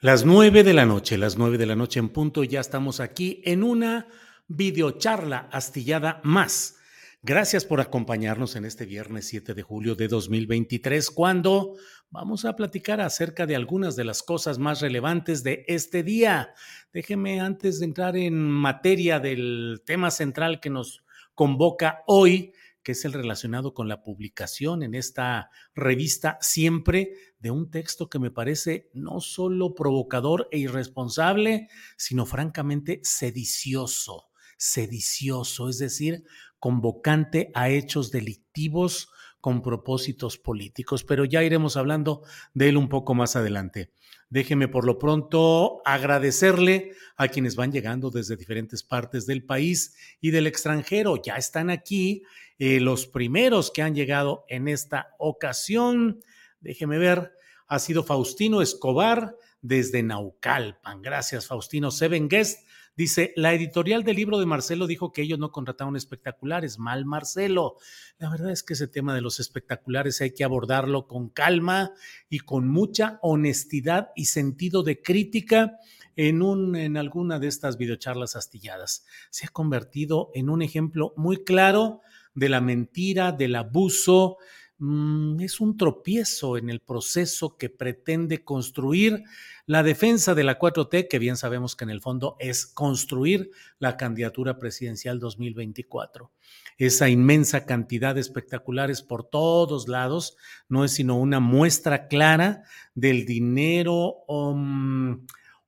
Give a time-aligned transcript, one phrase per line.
[0.00, 3.40] Las nueve de la noche, las nueve de la noche en punto, ya estamos aquí
[3.44, 4.08] en una
[4.48, 6.76] videocharla astillada más.
[7.22, 11.76] Gracias por acompañarnos en este viernes 7 de julio de 2023, cuando
[12.10, 16.52] vamos a platicar acerca de algunas de las cosas más relevantes de este día.
[16.92, 21.02] Déjeme, antes de entrar en materia del tema central que nos
[21.34, 22.52] convoca hoy,
[22.84, 28.18] que es el relacionado con la publicación en esta revista siempre de un texto que
[28.18, 36.24] me parece no solo provocador e irresponsable, sino francamente sedicioso, sedicioso, es decir,
[36.60, 39.08] convocante a hechos delictivos
[39.40, 42.22] con propósitos políticos, pero ya iremos hablando
[42.54, 43.90] de él un poco más adelante.
[44.30, 50.30] Déjeme por lo pronto agradecerle a quienes van llegando desde diferentes partes del país y
[50.30, 51.20] del extranjero.
[51.22, 52.22] Ya están aquí
[52.58, 56.20] eh, los primeros que han llegado en esta ocasión.
[56.60, 57.32] Déjeme ver,
[57.66, 61.02] ha sido Faustino Escobar desde Naucalpan.
[61.02, 61.90] Gracias, Faustino.
[61.90, 62.60] Seven Guest
[62.96, 66.78] Dice, la editorial del libro de Marcelo dijo que ellos no contrataron espectaculares.
[66.78, 67.76] Mal, Marcelo.
[68.18, 71.90] La verdad es que ese tema de los espectaculares hay que abordarlo con calma
[72.28, 75.76] y con mucha honestidad y sentido de crítica
[76.14, 79.04] en, un, en alguna de estas videocharlas astilladas.
[79.30, 82.00] Se ha convertido en un ejemplo muy claro
[82.34, 84.38] de la mentira, del abuso,
[84.78, 89.22] Mm, es un tropiezo en el proceso que pretende construir
[89.66, 93.96] la defensa de la 4T, que bien sabemos que en el fondo es construir la
[93.96, 96.32] candidatura presidencial 2024.
[96.76, 100.36] Esa inmensa cantidad de espectaculares por todos lados
[100.68, 102.64] no es sino una muestra clara
[102.94, 104.24] del dinero.
[104.26, 105.24] Um,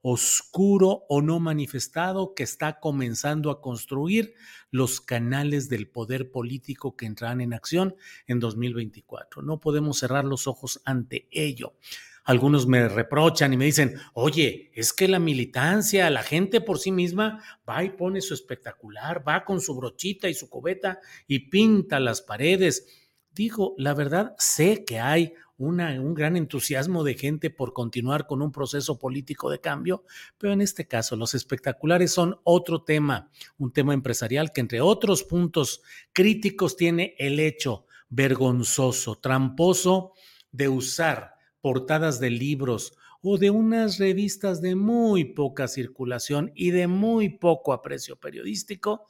[0.09, 4.35] oscuro o no manifestado que está comenzando a construir
[4.71, 7.97] los canales del poder político que entrarán en acción
[8.29, 9.43] en 2024.
[9.43, 11.75] No podemos cerrar los ojos ante ello.
[12.23, 16.93] Algunos me reprochan y me dicen, oye, es que la militancia, la gente por sí
[16.93, 21.99] misma va y pone su espectacular, va con su brochita y su cubeta y pinta
[21.99, 23.06] las paredes.
[23.37, 28.51] Digo, la verdad, sé que hay un gran entusiasmo de gente por continuar con un
[28.51, 30.05] proceso político de cambio,
[30.39, 35.23] pero en este caso los espectaculares son otro tema, un tema empresarial que entre otros
[35.23, 35.83] puntos
[36.15, 40.15] críticos tiene el hecho vergonzoso, tramposo
[40.51, 46.87] de usar portadas de libros o de unas revistas de muy poca circulación y de
[46.87, 49.05] muy poco aprecio periodístico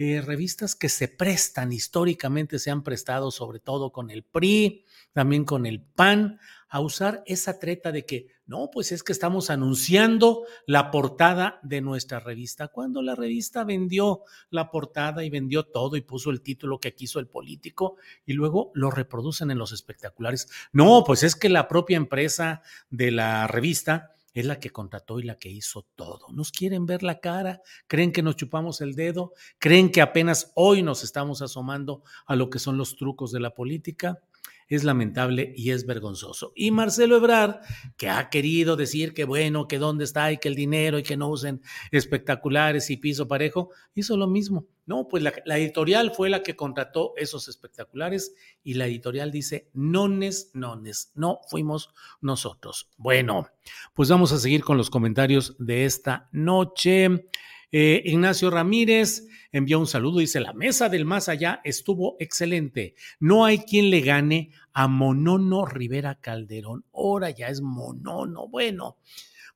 [0.00, 5.44] eh, revistas que se prestan, históricamente se han prestado, sobre todo con el PRI, también
[5.44, 6.38] con el PAN,
[6.68, 11.80] a usar esa treta de que, no, pues es que estamos anunciando la portada de
[11.80, 12.68] nuestra revista.
[12.68, 17.18] Cuando la revista vendió la portada y vendió todo y puso el título que quiso
[17.18, 20.48] el político y luego lo reproducen en los espectaculares.
[20.70, 25.24] No, pues es que la propia empresa de la revista es la que contrató y
[25.24, 26.26] la que hizo todo.
[26.32, 30.82] Nos quieren ver la cara, creen que nos chupamos el dedo, creen que apenas hoy
[30.82, 34.20] nos estamos asomando a lo que son los trucos de la política
[34.68, 36.52] es lamentable y es vergonzoso.
[36.54, 37.60] Y Marcelo Ebrard,
[37.96, 41.16] que ha querido decir que bueno, que dónde está y que el dinero y que
[41.16, 44.66] no usen espectaculares y piso parejo, hizo lo mismo.
[44.86, 48.34] No, pues la, editorial fue la que contrató esos espectaculares
[48.64, 51.90] y la editorial dice, nones, nones, no fuimos
[52.22, 52.88] nosotros.
[52.96, 53.48] Bueno,
[53.92, 57.28] pues vamos a seguir con los comentarios de esta noche.
[57.70, 62.94] Eh, Ignacio Ramírez envió un saludo, dice, la mesa del más allá estuvo excelente.
[63.20, 66.84] No hay quien le gane a Monono Rivera Calderón.
[66.92, 68.48] Ahora ya es Monono.
[68.48, 68.98] Bueno,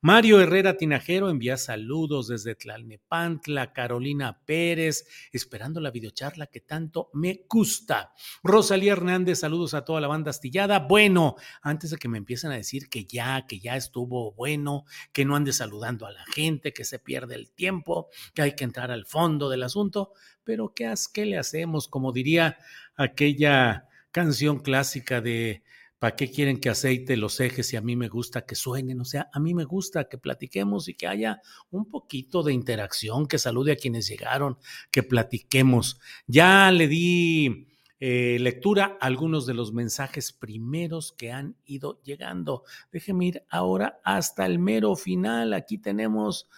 [0.05, 7.47] Mario Herrera Tinajero envía saludos desde Tlalnepantla, Carolina Pérez, esperando la videocharla que tanto me
[7.49, 8.13] gusta.
[8.43, 10.81] Rosalía Hernández, saludos a toda la banda astillada.
[10.81, 15.25] Bueno, antes de que me empiecen a decir que ya, que ya estuvo bueno, que
[15.25, 18.91] no ande saludando a la gente, que se pierde el tiempo, que hay que entrar
[18.91, 21.87] al fondo del asunto, pero ¿qué, qué le hacemos?
[21.87, 22.59] Como diría
[22.97, 25.63] aquella canción clásica de
[26.03, 29.01] ¿Para qué quieren que aceite los ejes y a mí me gusta que suenen?
[29.01, 31.41] O sea, a mí me gusta que platiquemos y que haya
[31.71, 34.59] un poquito de interacción, que salude a quienes llegaron,
[34.91, 36.01] que platiquemos.
[36.27, 37.69] Ya le di
[38.01, 42.65] eh, lectura a algunos de los mensajes primeros que han ido llegando.
[42.91, 45.53] Déjenme ir ahora hasta el mero final.
[45.53, 46.49] Aquí tenemos...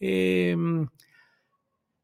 [0.00, 0.88] Em,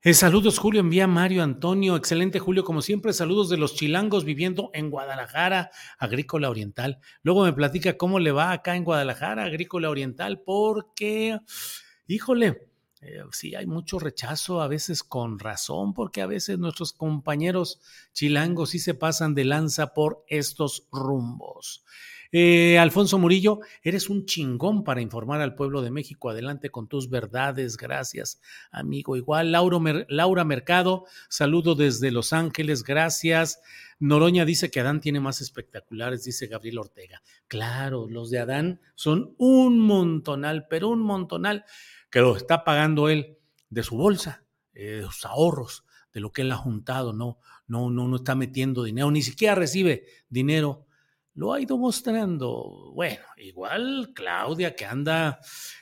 [0.03, 1.97] eh, saludos, Julio, envía Mario Antonio.
[1.97, 3.13] Excelente, Julio, como siempre.
[3.13, 7.01] Saludos de los chilangos viviendo en Guadalajara, Agrícola Oriental.
[7.23, 11.39] Luego me platica cómo le va acá en Guadalajara, Agrícola Oriental, porque,
[12.07, 12.71] híjole,
[13.03, 17.81] eh, sí hay mucho rechazo, a veces con razón, porque a veces nuestros compañeros
[18.13, 21.85] chilangos sí se pasan de lanza por estos rumbos.
[22.33, 26.31] Eh, Alfonso Murillo, eres un chingón para informar al pueblo de México.
[26.31, 27.77] Adelante con tus verdades.
[27.77, 28.41] Gracias,
[28.71, 29.17] amigo.
[29.17, 32.85] Igual, Laura Mercado, saludo desde Los Ángeles.
[32.85, 33.61] Gracias.
[33.99, 37.23] Noroña dice que Adán tiene más espectaculares, dice Gabriel Ortega.
[37.49, 41.65] Claro, los de Adán son un montonal, pero un montonal
[42.11, 43.39] que lo está pagando él
[43.69, 47.13] de su bolsa, eh, de sus ahorros, de lo que él ha juntado.
[47.13, 50.87] No, no, no, no está metiendo dinero, ni siquiera recibe dinero
[51.35, 52.93] lo ha ido mostrando.
[52.95, 55.41] Bueno, igual Claudia que anda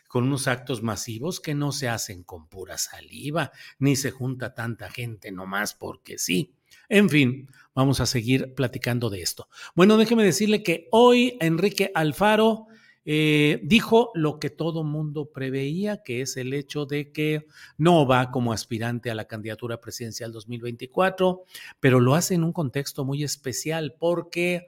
[0.09, 4.91] con unos actos masivos que no se hacen con pura saliva, ni se junta tanta
[4.91, 6.55] gente nomás porque sí.
[6.89, 9.49] En fin, vamos a seguir platicando de esto.
[9.75, 12.67] Bueno, déjeme decirle que hoy Enrique Alfaro
[13.11, 17.47] eh, dijo lo que todo mundo preveía, que es el hecho de que
[17.79, 21.45] no va como aspirante a la candidatura presidencial 2024,
[21.81, 24.67] pero lo hace en un contexto muy especial porque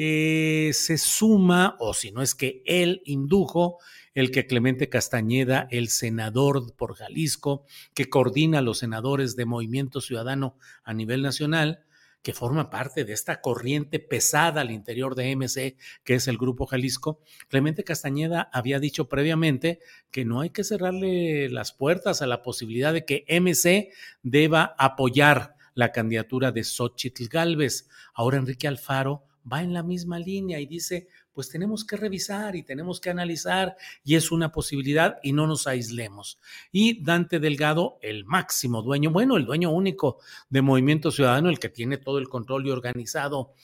[0.00, 3.78] eh, se suma, o si no es que él indujo,
[4.14, 7.64] el que Clemente Castañeda, el senador por Jalisco,
[7.94, 11.84] que coordina a los senadores de Movimiento Ciudadano a nivel nacional,
[12.22, 16.66] que forma parte de esta corriente pesada al interior de MC, que es el Grupo
[16.66, 19.80] Jalisco, Clemente Castañeda había dicho previamente
[20.12, 23.90] que no hay que cerrarle las puertas a la posibilidad de que MC
[24.22, 27.88] deba apoyar la candidatura de Xochitl Galvez.
[28.14, 32.62] Ahora Enrique Alfaro va en la misma línea y dice, pues tenemos que revisar y
[32.62, 36.38] tenemos que analizar y es una posibilidad y no nos aislemos.
[36.72, 40.18] Y Dante Delgado, el máximo dueño, bueno, el dueño único
[40.48, 43.54] de Movimiento Ciudadano, el que tiene todo el control y organizado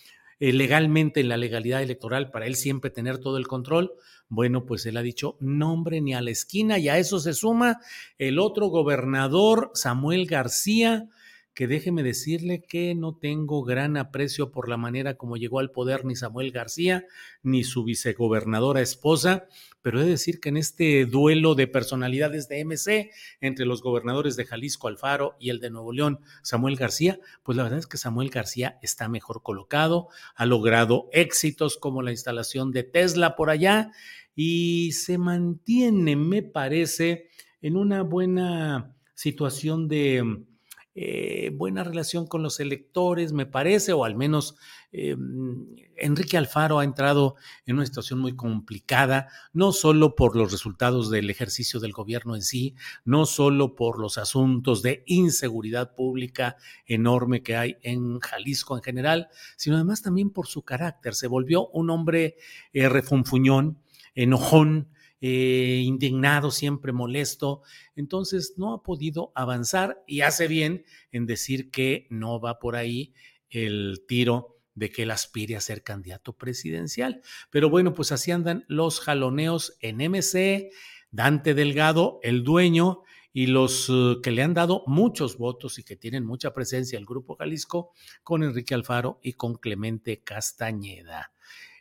[0.40, 3.92] eh, legalmente en la legalidad electoral, para él siempre tener todo el control,
[4.28, 7.80] bueno, pues él ha dicho nombre ni a la esquina y a eso se suma
[8.18, 11.08] el otro gobernador, Samuel García,
[11.54, 16.04] que déjeme decirle que no tengo gran aprecio por la manera como llegó al poder
[16.04, 17.06] ni Samuel García
[17.42, 19.46] ni su vicegobernadora esposa,
[19.80, 23.10] pero he de decir que en este duelo de personalidades de MC
[23.40, 27.62] entre los gobernadores de Jalisco Alfaro y el de Nuevo León Samuel García, pues la
[27.62, 32.82] verdad es que Samuel García está mejor colocado, ha logrado éxitos como la instalación de
[32.82, 33.92] Tesla por allá
[34.34, 37.28] y se mantiene, me parece,
[37.62, 40.44] en una buena situación de
[40.96, 44.56] eh, buena relación con los electores, me parece, o al menos
[44.92, 45.16] eh,
[45.96, 47.34] Enrique Alfaro ha entrado
[47.66, 52.42] en una situación muy complicada, no solo por los resultados del ejercicio del gobierno en
[52.42, 58.82] sí, no solo por los asuntos de inseguridad pública enorme que hay en Jalisco en
[58.84, 61.14] general, sino además también por su carácter.
[61.14, 62.36] Se volvió un hombre
[62.72, 63.78] eh, refunfuñón,
[64.14, 67.62] enojón, eh, indignado, siempre molesto.
[67.96, 73.14] Entonces no ha podido avanzar y hace bien en decir que no va por ahí
[73.50, 77.22] el tiro de que él aspire a ser candidato presidencial.
[77.50, 80.70] Pero bueno, pues así andan los jaloneos en MC,
[81.10, 83.02] Dante Delgado, el dueño,
[83.36, 87.04] y los eh, que le han dado muchos votos y que tienen mucha presencia el
[87.04, 87.92] Grupo Jalisco,
[88.22, 91.32] con Enrique Alfaro y con Clemente Castañeda.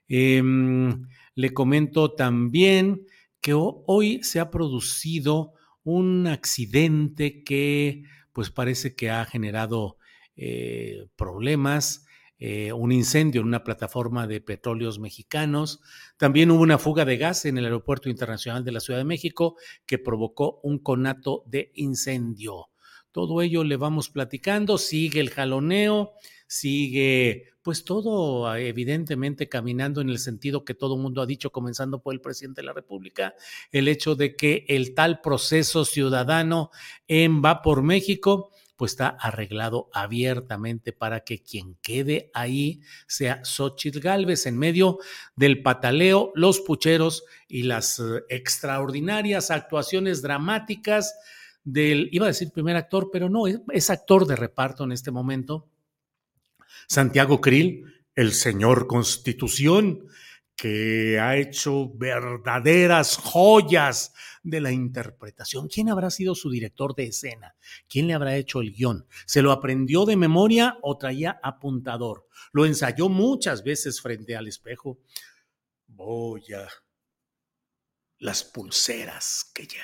[0.07, 3.05] Em, le comento también
[3.43, 9.97] que hoy se ha producido un accidente que pues parece que ha generado
[10.35, 12.07] eh, problemas
[12.45, 15.79] eh, un incendio en una plataforma de petróleos mexicanos.
[16.17, 19.55] También hubo una fuga de gas en el Aeropuerto Internacional de la Ciudad de México
[19.85, 22.69] que provocó un conato de incendio.
[23.13, 26.13] Todo ello le vamos platicando, sigue el jaloneo,
[26.47, 31.51] sigue pues todo ah, evidentemente caminando en el sentido que todo el mundo ha dicho,
[31.51, 33.33] comenzando por el presidente de la República,
[33.71, 36.69] el hecho de que el tal proceso ciudadano
[37.07, 43.99] en Va por México pues está arreglado abiertamente para que quien quede ahí sea Xochitl
[43.99, 44.97] Galvez en medio
[45.35, 51.15] del pataleo, los pucheros y las eh, extraordinarias actuaciones dramáticas
[51.63, 55.69] del, iba a decir primer actor, pero no, es actor de reparto en este momento,
[56.87, 60.07] Santiago Krill, el señor Constitución,
[60.55, 64.13] que ha hecho verdaderas joyas
[64.43, 65.67] de la interpretación.
[65.67, 67.55] ¿Quién habrá sido su director de escena?
[67.89, 69.05] ¿Quién le habrá hecho el guion?
[69.25, 72.27] ¿Se lo aprendió de memoria o traía apuntador?
[72.51, 74.99] Lo ensayó muchas veces frente al espejo.
[75.87, 76.67] Voy a
[78.19, 79.83] las pulseras que llevo.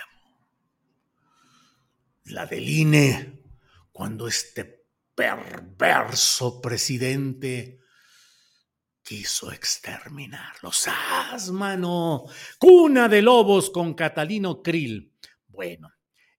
[2.26, 3.42] La del INE,
[3.92, 4.79] cuando este
[5.20, 7.82] perverso presidente
[9.04, 10.78] quiso exterminarlos.
[10.78, 12.24] ¡Sas, mano!
[12.58, 15.14] Cuna de lobos con Catalino Krill.
[15.46, 15.92] Bueno,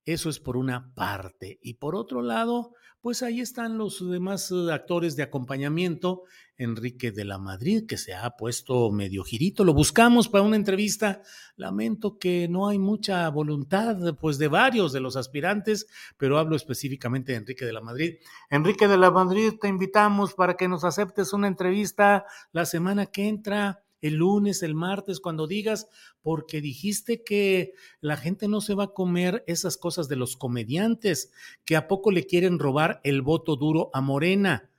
[0.02, 1.58] eso es por una parte.
[1.60, 6.25] Y por otro lado, pues ahí están los demás eh, actores de acompañamiento.
[6.61, 9.64] Enrique de la Madrid, que se ha puesto medio girito.
[9.64, 11.23] Lo buscamos para una entrevista.
[11.57, 15.87] Lamento que no hay mucha voluntad, pues, de varios de los aspirantes,
[16.19, 18.16] pero hablo específicamente de Enrique de la Madrid.
[18.50, 23.26] Enrique de la Madrid, te invitamos para que nos aceptes una entrevista la semana que
[23.26, 25.88] entra el lunes, el martes, cuando digas,
[26.23, 31.33] porque dijiste que la gente no se va a comer esas cosas de los comediantes,
[31.64, 34.71] que a poco le quieren robar el voto duro a Morena.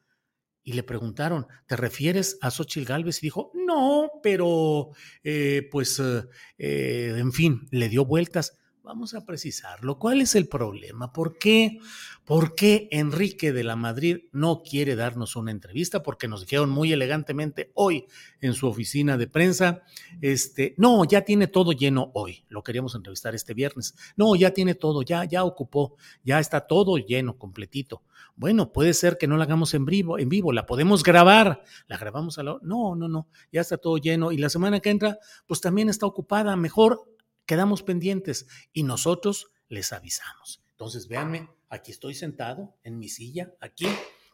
[0.64, 3.18] Y le preguntaron, ¿te refieres a Xochitl Galvez?
[3.18, 4.92] Y dijo, no, pero
[5.24, 6.24] eh, pues, eh,
[6.60, 8.60] eh, en fin, le dio vueltas.
[8.84, 10.00] Vamos a precisarlo.
[10.00, 11.14] ¿Cuál es el problema?
[11.14, 11.80] ¿Por qué?
[12.26, 16.02] ¿Por qué Enrique de la Madrid no quiere darnos una entrevista?
[16.02, 18.08] Porque nos dijeron muy elegantemente hoy
[18.42, 19.84] en su oficina de prensa,
[20.20, 22.44] este, no, ya tiene todo lleno hoy.
[22.50, 23.94] Lo queríamos entrevistar este viernes.
[24.18, 28.02] No, ya tiene todo, ya, ya ocupó, ya está todo lleno, completito.
[28.36, 31.98] Bueno, puede ser que no la hagamos en vivo, en vivo, la podemos grabar, la
[31.98, 32.58] grabamos a la...
[32.64, 36.08] No, no, no, ya está todo lleno y la semana que entra, pues también está
[36.08, 36.56] ocupada.
[36.56, 37.12] Mejor
[37.52, 40.64] quedamos pendientes y nosotros les avisamos.
[40.72, 43.88] Entonces, véanme, aquí estoy sentado en mi silla, aquí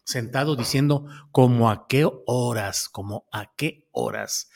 [0.03, 4.51] sentado diciendo como a qué horas, como a qué horas.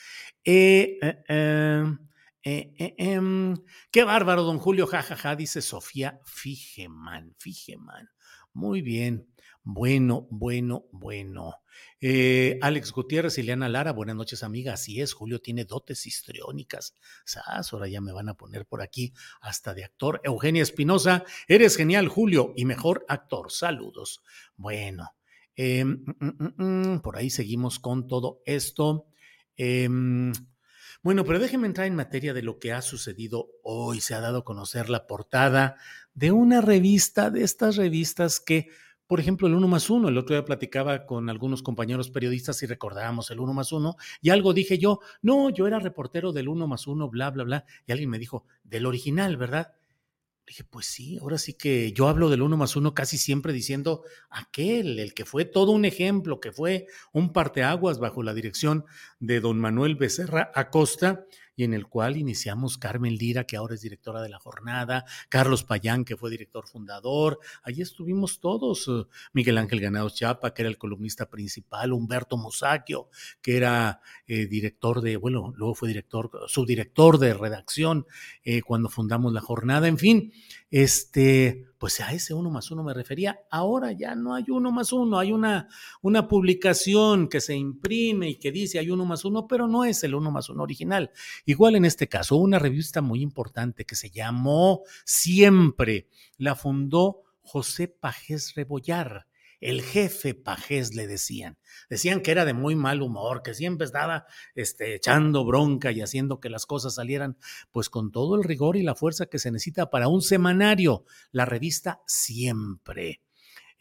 [0.46, 1.98] Eh, eh, em,
[2.44, 3.56] eh, em,
[3.90, 8.12] qué bárbaro, don Julio, jajaja, dice Sofía Figeman, Figeman.
[8.54, 9.31] Muy bien.
[9.64, 11.62] Bueno, bueno, bueno.
[12.00, 14.74] Eh, Alex Gutiérrez, Ileana Lara, buenas noches, amiga.
[14.74, 16.96] Así es, Julio tiene dotes histriónicas.
[17.26, 17.72] ¿Sabes?
[17.72, 20.20] Ahora ya me van a poner por aquí hasta de actor.
[20.24, 23.52] Eugenia Espinosa, eres genial, Julio, y mejor actor.
[23.52, 24.24] Saludos.
[24.58, 25.12] Bueno,
[25.56, 29.06] em, mm, mm, mm, por ahí seguimos con todo esto.
[29.56, 30.34] Em,
[31.04, 34.02] bueno, pero déjenme entrar en materia de lo que ha sucedido hoy.
[34.02, 35.78] Se ha dado a conocer la portada
[36.16, 38.70] de una revista, de estas revistas que
[39.12, 40.08] por ejemplo, el uno más uno.
[40.08, 43.98] El otro día platicaba con algunos compañeros periodistas y recordábamos el uno más uno.
[44.22, 47.66] Y algo dije yo, no, yo era reportero del uno más uno, bla, bla, bla.
[47.86, 49.74] Y alguien me dijo, del original, ¿verdad?
[50.48, 54.06] Dije, pues sí, ahora sí que yo hablo del uno más uno casi siempre diciendo
[54.30, 58.86] aquel, el que fue todo un ejemplo, que fue un parteaguas bajo la dirección
[59.20, 63.82] de don Manuel Becerra Acosta y en el cual iniciamos Carmen Lira, que ahora es
[63.82, 69.58] directora de la jornada, Carlos Payán, que fue director fundador, allí estuvimos todos, eh, Miguel
[69.58, 73.10] Ángel Ganados Chapa, que era el columnista principal, Humberto Musacchio,
[73.42, 78.06] que era eh, director de, bueno, luego fue director, subdirector de redacción
[78.44, 80.34] eh, cuando fundamos la jornada, en fin,
[80.70, 83.40] este, pues a ese uno más uno me refería.
[83.50, 85.68] Ahora ya no hay uno más uno, hay una,
[86.04, 90.04] una publicación que se imprime y que dice hay uno más uno, pero no es
[90.04, 91.10] el uno más uno original.
[91.44, 96.08] Igual en este caso, una revista muy importante que se llamó Siempre,
[96.38, 99.26] la fundó José Pajés Rebollar
[99.62, 101.58] el jefe pajés le decían.
[101.90, 104.26] Decían que era de muy mal humor, que siempre estaba
[104.56, 107.38] este, echando bronca y haciendo que las cosas salieran,
[107.72, 111.46] pues con todo el rigor y la fuerza que se necesita para un semanario, la
[111.46, 113.22] revista Siempre.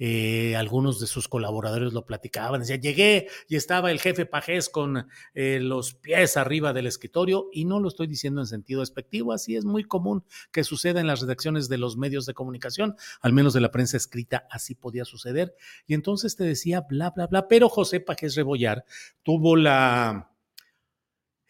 [0.02, 5.06] Eh, algunos de sus colaboradores lo platicaban, decía, llegué y estaba el jefe Pajés con
[5.34, 9.56] eh, los pies arriba del escritorio y no lo estoy diciendo en sentido despectivo, así
[9.56, 13.52] es muy común que suceda en las redacciones de los medios de comunicación, al menos
[13.52, 15.54] de la prensa escrita, así podía suceder.
[15.86, 18.86] Y entonces te decía, bla, bla, bla, pero José Pajés Rebollar
[19.22, 20.28] tuvo la...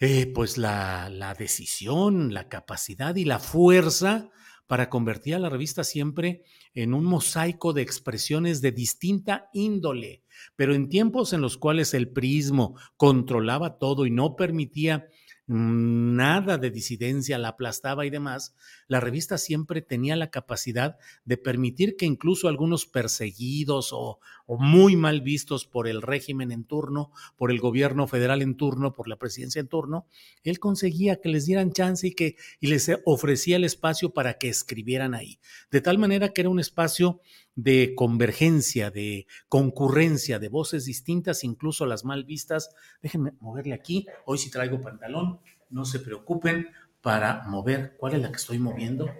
[0.02, 4.30] Eh, pues la, la decisión, la capacidad y la fuerza
[4.70, 10.22] para convertir a la revista siempre en un mosaico de expresiones de distinta índole,
[10.54, 15.08] pero en tiempos en los cuales el prismo controlaba todo y no permitía
[15.48, 18.54] nada de disidencia, la aplastaba y demás,
[18.90, 24.18] la revista siempre tenía la capacidad de permitir que incluso algunos perseguidos o,
[24.48, 29.06] muy mal vistos por el régimen en turno, por el gobierno federal en turno, por
[29.06, 30.06] la presidencia en turno,
[30.42, 34.48] él conseguía que les dieran chance y que y les ofrecía el espacio para que
[34.48, 35.38] escribieran ahí.
[35.70, 37.20] De tal manera que era un espacio
[37.54, 42.74] de convergencia, de concurrencia, de voces distintas, incluso las mal vistas.
[43.02, 44.04] Déjenme moverle aquí.
[44.26, 45.38] Hoy sí traigo pantalón.
[45.68, 46.66] No se preocupen
[47.02, 47.96] para mover.
[47.96, 49.10] ¿Cuál es la que estoy moviendo?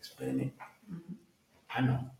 [0.00, 0.54] Espérenme.
[1.68, 2.16] Ah, no.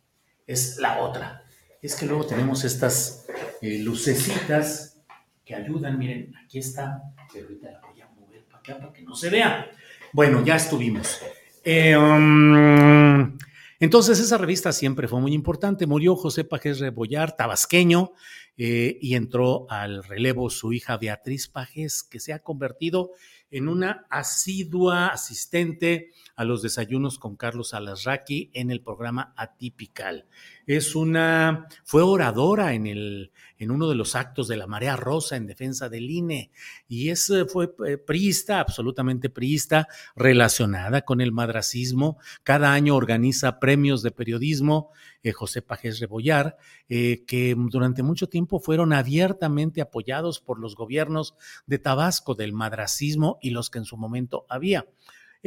[0.47, 1.43] Es la otra.
[1.83, 3.27] Es que luego tenemos estas
[3.61, 4.99] eh, lucecitas
[5.45, 5.99] que ayudan.
[5.99, 7.03] Miren, aquí está.
[7.33, 9.71] Pero ahorita la voy a mover para acá para que no se vea.
[10.13, 11.21] Bueno, ya estuvimos.
[11.65, 13.37] Eh, um,
[13.81, 15.87] entonces esa revista siempre fue muy importante.
[15.87, 18.13] Murió José Pajés Rebollar, tabasqueño,
[18.57, 23.17] eh, y entró al relevo su hija Beatriz Pajés, que se ha convertido en
[23.65, 30.27] una asidua asistente a los desayunos con Carlos Alasraqui en el programa Atípical.
[30.67, 35.37] Es una, fue oradora en, el, en uno de los actos de la Marea Rosa
[35.37, 36.51] en defensa del INE
[36.89, 42.19] y es, eh, fue eh, priista, absolutamente priista, relacionada con el madracismo.
[42.43, 44.91] Cada año organiza premios de periodismo,
[45.23, 51.35] eh, José Pajés Rebollar, que durante mucho tiempo fueron abiertamente apoyados por los gobiernos
[51.67, 54.87] de Tabasco, del madracismo y los que en su momento había.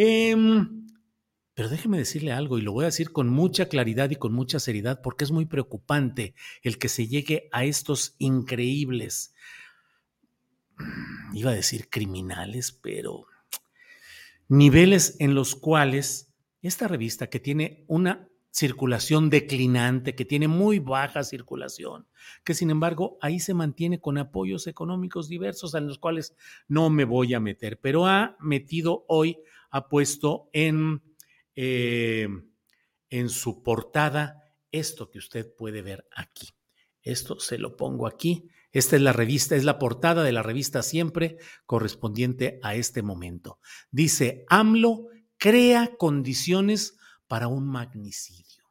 [0.01, 0.34] Eh,
[1.53, 4.58] pero déjeme decirle algo, y lo voy a decir con mucha claridad y con mucha
[4.58, 9.36] seriedad, porque es muy preocupante el que se llegue a estos increíbles,
[11.34, 13.25] iba a decir criminales, pero
[14.48, 21.25] niveles en los cuales esta revista que tiene una circulación declinante, que tiene muy baja
[21.25, 22.08] circulación,
[22.46, 26.38] que sin embargo ahí se mantiene con apoyos económicos diversos en los cuales
[26.70, 31.01] no me voy a meter, pero ha metido hoy, ha puesto en
[31.55, 32.27] eh,
[33.10, 36.49] en su portada esto que usted puede ver aquí.
[37.01, 38.47] Esto se lo pongo aquí.
[38.71, 43.60] Esta es la revista, es la portada de la revista Siempre correspondiente a este momento.
[43.89, 48.65] Dice, AMLO crea condiciones para un magnicidio.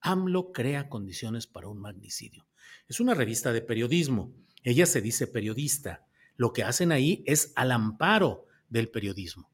[0.00, 2.46] AMLO crea condiciones para un magnicidio.
[2.86, 4.34] Es una revista de periodismo.
[4.62, 6.06] Ella se dice periodista.
[6.36, 9.50] Lo que hacen ahí es al amparo del periodismo.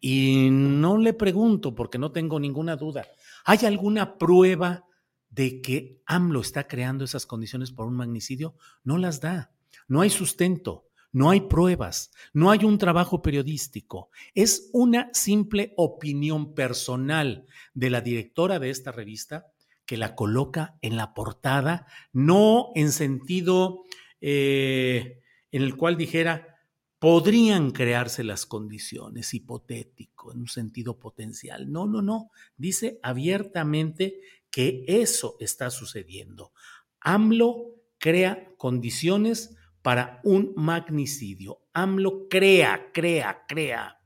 [0.00, 3.06] Y no le pregunto, porque no tengo ninguna duda,
[3.44, 4.84] ¿hay alguna prueba
[5.30, 8.54] de que AMLO está creando esas condiciones por un magnicidio?
[8.84, 9.52] No las da.
[9.86, 14.10] No hay sustento, no hay pruebas, no hay un trabajo periodístico.
[14.34, 19.46] Es una simple opinión personal de la directora de esta revista
[19.86, 23.84] que la coloca en la portada, no en sentido
[24.20, 26.57] eh, en el cual dijera,
[26.98, 31.70] podrían crearse las condiciones, hipotético, en un sentido potencial.
[31.70, 32.30] No, no, no.
[32.56, 36.52] Dice abiertamente que eso está sucediendo.
[37.00, 41.60] AMLO crea condiciones para un magnicidio.
[41.72, 43.97] AMLO crea, crea, crea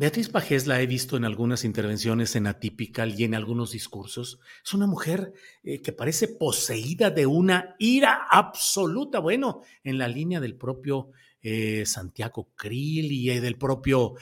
[0.00, 4.40] Beatriz Pajés la he visto en algunas intervenciones en Atypical y en algunos discursos.
[4.64, 9.18] Es una mujer eh, que parece poseída de una ira absoluta.
[9.18, 11.10] Bueno, en la línea del propio
[11.42, 14.14] eh, Santiago Krill y eh, del propio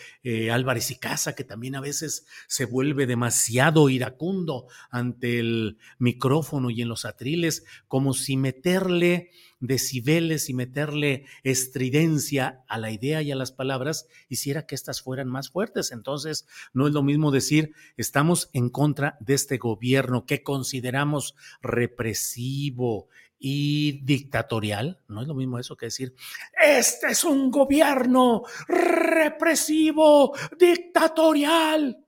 [0.50, 6.82] Álvarez y Casa, que también a veces se vuelve demasiado iracundo ante el micrófono y
[6.82, 13.36] en los atriles, como si meterle decibeles y meterle estridencia a la idea y a
[13.36, 15.92] las palabras hiciera que éstas fueran más fuertes.
[15.92, 23.08] Entonces, no es lo mismo decir, estamos en contra de este gobierno que consideramos represivo,
[23.38, 26.14] y dictatorial, no es lo mismo eso que decir,
[26.60, 32.04] este es un gobierno represivo, dictatorial.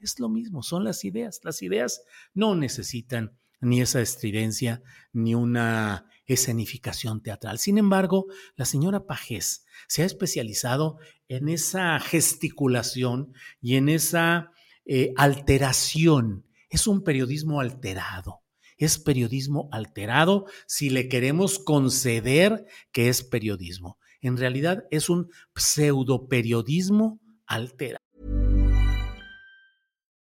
[0.00, 1.40] Es lo mismo, son las ideas.
[1.44, 2.02] Las ideas
[2.34, 7.58] no necesitan ni esa estridencia, ni una escenificación teatral.
[7.58, 14.50] Sin embargo, la señora Pajés se ha especializado en esa gesticulación y en esa
[14.84, 18.42] eh, alteración es un periodismo alterado.
[18.78, 23.98] Es periodismo alterado si le queremos conceder que es periodismo.
[24.20, 28.05] En realidad es un pseudo periodismo alterado.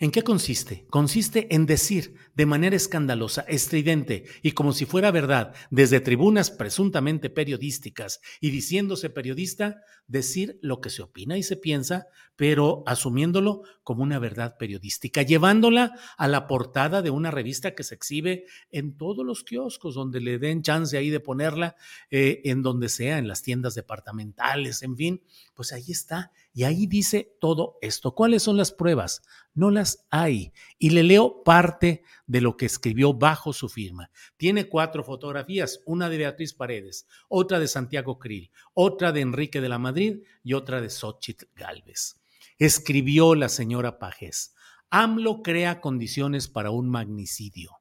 [0.00, 0.86] ¿En qué consiste?
[0.90, 7.30] Consiste en decir de manera escandalosa, estridente y como si fuera verdad, desde tribunas presuntamente
[7.30, 14.04] periodísticas y diciéndose periodista, decir lo que se opina y se piensa, pero asumiéndolo como
[14.04, 19.26] una verdad periodística, llevándola a la portada de una revista que se exhibe en todos
[19.26, 21.74] los kioscos, donde le den chance ahí de ponerla,
[22.08, 25.22] eh, en donde sea, en las tiendas departamentales, en fin,
[25.54, 26.30] pues ahí está.
[26.54, 28.14] Y ahí dice todo esto.
[28.14, 29.22] ¿Cuáles son las pruebas?
[29.54, 30.52] No las hay.
[30.78, 34.12] Y le leo parte de lo que escribió bajo su firma.
[34.36, 39.68] Tiene cuatro fotografías, una de Beatriz Paredes, otra de Santiago Krill, otra de Enrique de
[39.68, 42.20] la Madrid y otra de Xochitl Galvez.
[42.58, 44.54] Escribió la señora Pajés.
[44.90, 47.72] AMLO crea condiciones para un magnicidio.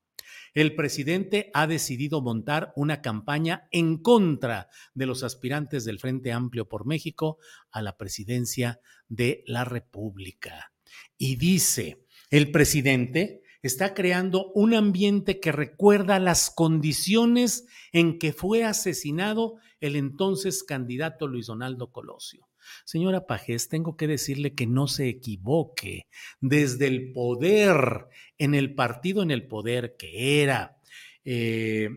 [0.54, 6.68] El presidente ha decidido montar una campaña en contra de los aspirantes del Frente Amplio
[6.68, 7.38] por México
[7.70, 10.72] a la presidencia de la República.
[11.18, 18.64] Y dice, el presidente está creando un ambiente que recuerda las condiciones en que fue
[18.64, 22.48] asesinado el entonces candidato Luis Donaldo Colosio.
[22.86, 26.08] Señora Pajés, tengo que decirle que no se equivoque.
[26.42, 30.78] Desde el poder, en el partido en el poder que era
[31.24, 31.90] eh,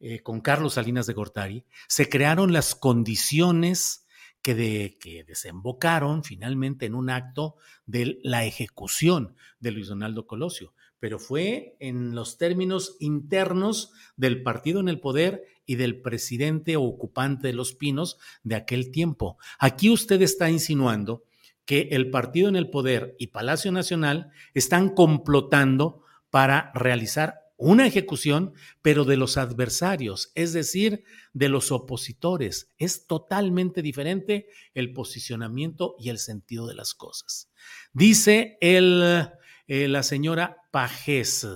[0.00, 4.06] eh, con Carlos Salinas de Gortari, se crearon las condiciones
[4.42, 10.74] que, de, que desembocaron finalmente en un acto de la ejecución de Luis Donaldo Colosio,
[11.04, 17.48] pero fue en los términos internos del partido en el poder y del presidente ocupante
[17.48, 19.36] de Los Pinos de aquel tiempo.
[19.58, 21.24] Aquí usted está insinuando
[21.66, 28.54] que el partido en el poder y Palacio Nacional están complotando para realizar una ejecución,
[28.80, 32.72] pero de los adversarios, es decir, de los opositores.
[32.78, 37.50] Es totalmente diferente el posicionamiento y el sentido de las cosas.
[37.92, 39.28] Dice el,
[39.66, 41.46] eh, la señora Pajés,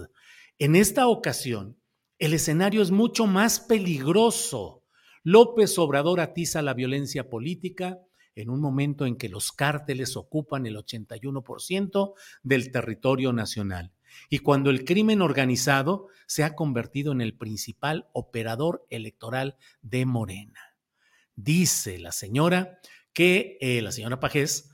[0.58, 1.78] en esta ocasión,
[2.18, 4.82] el escenario es mucho más peligroso.
[5.22, 8.00] López Obrador atiza la violencia política
[8.34, 13.92] en un momento en que los cárteles ocupan el 81% del territorio nacional
[14.30, 20.76] y cuando el crimen organizado se ha convertido en el principal operador electoral de Morena.
[21.36, 22.80] Dice la señora
[23.12, 24.70] que eh, la señora Pajés,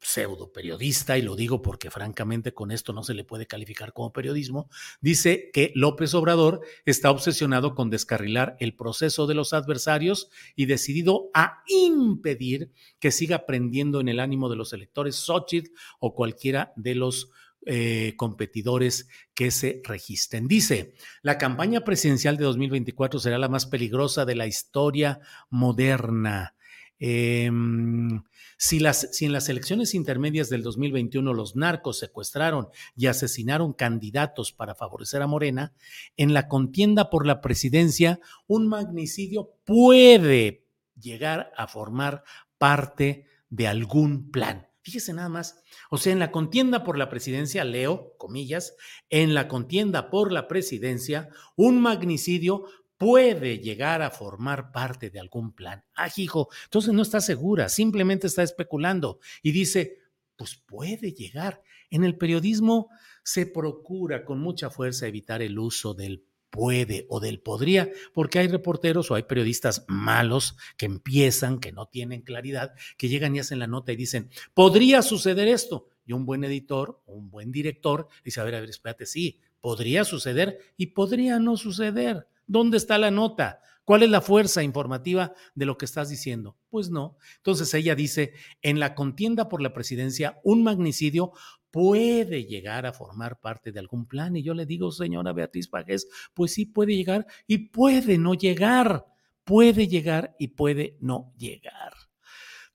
[0.00, 4.12] pseudo periodista, y lo digo porque francamente con esto no se le puede calificar como
[4.12, 4.68] periodismo,
[5.00, 11.30] dice que López Obrador está obsesionado con descarrilar el proceso de los adversarios y decidido
[11.34, 16.94] a impedir que siga prendiendo en el ánimo de los electores Xochitl o cualquiera de
[16.94, 17.30] los
[17.66, 20.46] eh, competidores que se registren.
[20.46, 26.54] Dice, la campaña presidencial de 2024 será la más peligrosa de la historia moderna.
[26.98, 28.22] Em,
[28.56, 34.74] si, si en las elecciones intermedias del 2021 los narcos secuestraron y asesinaron candidatos para
[34.74, 35.72] favorecer a Morena,
[36.16, 40.64] en la contienda por la presidencia, un magnicidio puede
[41.00, 42.22] llegar a formar
[42.58, 44.68] parte de algún plan.
[44.84, 45.62] Fíjese nada más.
[45.90, 48.76] O sea, en la contienda por la presidencia, leo, comillas,
[49.08, 55.52] en la contienda por la presidencia, un magnicidio puede llegar a formar parte de algún
[55.52, 55.84] plan.
[55.94, 59.98] Ah, hijo, entonces no está segura, simplemente está especulando y dice,
[60.36, 61.62] pues puede llegar.
[61.90, 62.88] En el periodismo
[63.22, 68.46] se procura con mucha fuerza evitar el uso del puede o del podría, porque hay
[68.46, 73.58] reporteros o hay periodistas malos que empiezan, que no tienen claridad, que llegan y hacen
[73.58, 75.88] la nota y dicen, podría suceder esto.
[76.06, 80.04] Y un buen editor, un buen director dice, a ver, a ver, espérate, sí, podría
[80.04, 82.28] suceder y podría no suceder.
[82.46, 83.60] ¿Dónde está la nota?
[83.84, 86.56] ¿Cuál es la fuerza informativa de lo que estás diciendo?
[86.70, 87.18] Pues no.
[87.36, 91.32] Entonces ella dice, en la contienda por la presidencia, un magnicidio
[91.70, 94.36] puede llegar a formar parte de algún plan.
[94.36, 99.04] Y yo le digo, señora Beatriz Pajés, pues sí puede llegar y puede no llegar.
[99.44, 101.92] Puede llegar y puede no llegar.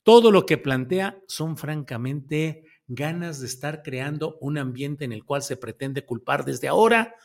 [0.03, 5.41] Todo lo que plantea son francamente ganas de estar creando un ambiente en el cual
[5.41, 7.15] se pretende culpar desde ahora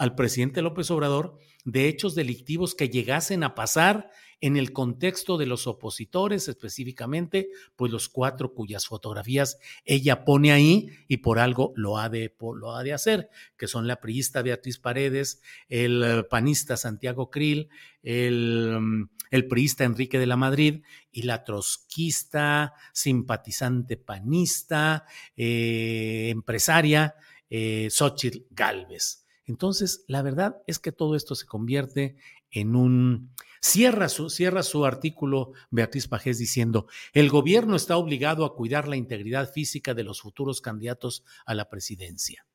[0.00, 1.36] al presidente López Obrador
[1.66, 4.10] de hechos delictivos que llegasen a pasar
[4.40, 10.88] en el contexto de los opositores, específicamente, pues los cuatro cuyas fotografías ella pone ahí
[11.06, 14.78] y por algo lo ha de, lo ha de hacer, que son la priista Beatriz
[14.78, 17.68] Paredes, el eh, panista Santiago Krill,
[18.02, 20.82] el, mm, el priista Enrique de la Madrid
[21.12, 25.04] y la trotskista, simpatizante panista,
[25.36, 27.16] eh, empresaria,
[27.50, 29.26] eh, Xochitl Galvez.
[29.50, 32.16] Entonces, la verdad es que todo esto se convierte
[32.52, 33.34] en un...
[33.60, 38.96] Cierra su, cierra su artículo Beatriz Pajés diciendo, el gobierno está obligado a cuidar la
[38.96, 42.46] integridad física de los futuros candidatos a la presidencia.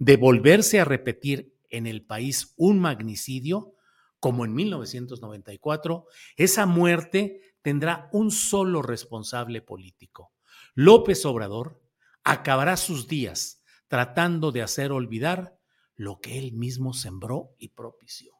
[0.00, 3.76] De volverse a repetir en el país un magnicidio,
[4.18, 10.32] como en 1994, esa muerte tendrá un solo responsable político.
[10.74, 11.80] López Obrador
[12.24, 15.59] acabará sus días tratando de hacer olvidar
[16.00, 18.32] lo que él mismo sembró y propició.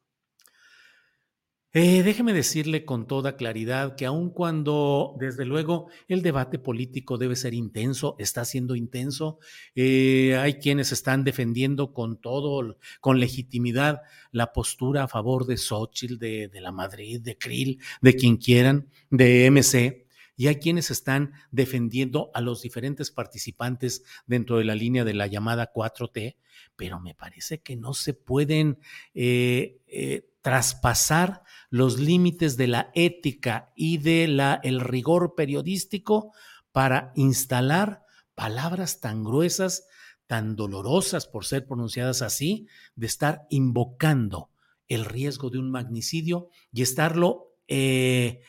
[1.72, 7.36] Eh, déjeme decirle con toda claridad que aun cuando, desde luego, el debate político debe
[7.36, 9.38] ser intenso, está siendo intenso,
[9.74, 14.00] eh, hay quienes están defendiendo con todo, con legitimidad,
[14.32, 18.88] la postura a favor de Xochitl, de, de la Madrid, de Krill, de quien quieran,
[19.10, 20.06] de MC,
[20.40, 25.26] y hay quienes están defendiendo a los diferentes participantes dentro de la línea de la
[25.26, 26.36] llamada 4T,
[26.76, 28.78] pero me parece que no se pueden
[29.12, 36.32] eh, eh, traspasar los límites de la ética y de la, el rigor periodístico
[36.72, 39.88] para instalar palabras tan gruesas,
[40.26, 44.48] tan dolorosas por ser pronunciadas así, de estar invocando
[44.88, 48.40] el riesgo de un magnicidio y estarlo eh,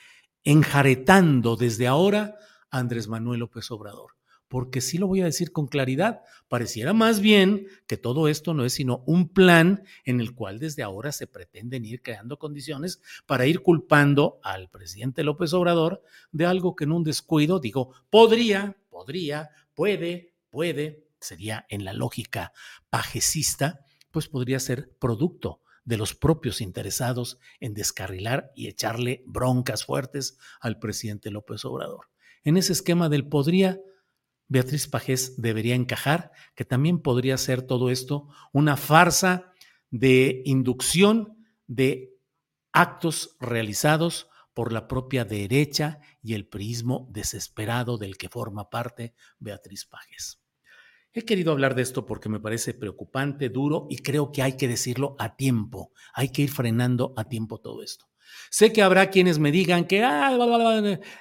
[0.43, 2.35] enjaretando desde ahora
[2.69, 4.11] a Andrés Manuel López Obrador.
[4.47, 8.65] Porque sí lo voy a decir con claridad, pareciera más bien que todo esto no
[8.65, 13.45] es sino un plan en el cual desde ahora se pretenden ir creando condiciones para
[13.45, 19.51] ir culpando al presidente López Obrador de algo que en un descuido, digo, podría, podría,
[19.73, 22.51] puede, puede, sería en la lógica
[22.89, 30.37] pajecista, pues podría ser producto de los propios interesados en descarrilar y echarle broncas fuertes
[30.59, 32.09] al presidente López Obrador.
[32.43, 33.79] En ese esquema del podría,
[34.47, 39.53] Beatriz Pajés debería encajar, que también podría ser todo esto una farsa
[39.89, 42.17] de inducción de
[42.73, 49.85] actos realizados por la propia derecha y el prismo desesperado del que forma parte Beatriz
[49.85, 50.40] Pajes.
[51.13, 54.67] He querido hablar de esto porque me parece preocupante, duro y creo que hay que
[54.67, 55.91] decirlo a tiempo.
[56.13, 58.05] Hay que ir frenando a tiempo todo esto.
[58.49, 60.37] Sé que habrá quienes me digan que ah,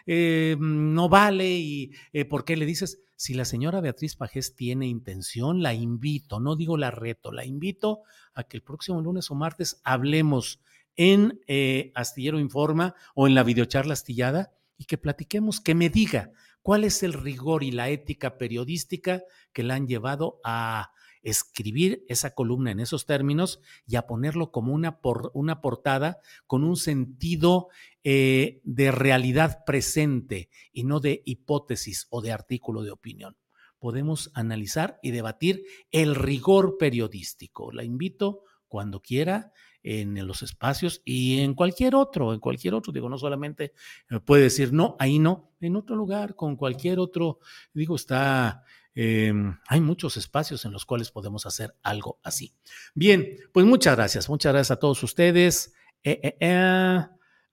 [0.06, 3.02] eh, no vale y eh, ¿por qué le dices?
[3.16, 8.00] Si la señora Beatriz Pajés tiene intención, la invito, no digo la reto, la invito
[8.32, 10.60] a que el próximo lunes o martes hablemos
[10.96, 16.32] en eh, Astillero Informa o en la videocharla astillada y que platiquemos, que me diga
[16.62, 20.92] ¿Cuál es el rigor y la ética periodística que la han llevado a
[21.22, 25.00] escribir esa columna en esos términos y a ponerlo como una,
[25.34, 27.68] una portada con un sentido
[28.04, 33.36] eh, de realidad presente y no de hipótesis o de artículo de opinión?
[33.78, 37.72] Podemos analizar y debatir el rigor periodístico.
[37.72, 43.08] La invito cuando quiera en los espacios y en cualquier otro, en cualquier otro, digo,
[43.08, 43.72] no solamente
[44.10, 47.38] eh, puede decir no, ahí no, en otro lugar, con cualquier otro,
[47.72, 48.64] digo, está,
[48.94, 52.54] em, hay muchos espacios en los cuales podemos hacer algo así.
[52.94, 55.72] Bien, pues muchas gracias, muchas gracias a todos ustedes.
[56.02, 57.06] Eh, eh,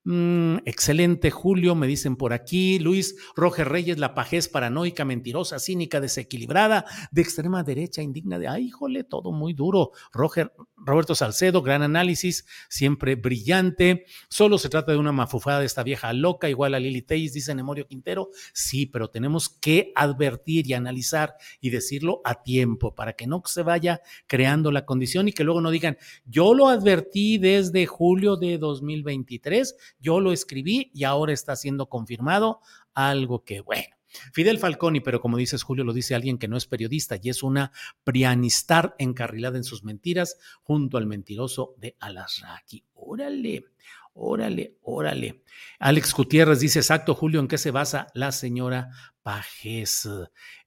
[0.10, 2.80] Mm, excelente, Julio, me dicen por aquí.
[2.80, 8.67] Luis Roger Reyes, la pajez paranoica, mentirosa, cínica, desequilibrada, de extrema derecha, indigna de, ay,
[8.67, 9.91] híjole, todo muy duro.
[10.13, 14.06] Roger, Roberto Salcedo, gran análisis, siempre brillante.
[14.30, 17.54] Solo se trata de una mafufada de esta vieja loca, igual a Lili Teis, dice
[17.54, 18.30] Nemorio Quintero.
[18.54, 23.62] Sí, pero tenemos que advertir y analizar y decirlo a tiempo para que no se
[23.62, 28.58] vaya creando la condición y que luego no digan, yo lo advertí desde julio de
[28.58, 32.62] 2023 yo lo escribí y ahora está siendo confirmado,
[32.93, 33.97] algo que bueno.
[34.33, 37.43] Fidel Falconi, pero como dices Julio, lo dice alguien que no es periodista y es
[37.43, 37.71] una
[38.03, 42.83] prianistar encarrilada en sus mentiras junto al mentiroso de Alasraqui.
[42.93, 43.65] Órale,
[44.13, 45.43] órale, órale.
[45.79, 48.89] Alex Gutiérrez dice exacto, Julio, ¿en qué se basa la señora
[49.21, 50.10] Pajes?